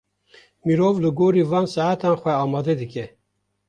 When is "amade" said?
2.43-2.73